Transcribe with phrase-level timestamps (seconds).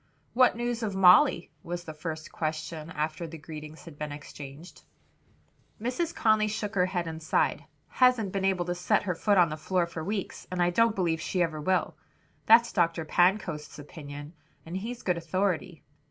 [0.33, 4.81] "What news of Molly?" was the first question after the greetings had been exchanged.
[5.79, 6.11] Mrs.
[6.15, 9.57] Conly shook her head and sighed, "Hasn't been able to set her foot on the
[9.57, 11.95] floor for weeks, and I don't believe she ever will.
[12.47, 13.05] That's Dr.
[13.05, 14.33] Pancoast's opinion,
[14.65, 15.83] and he's good authority.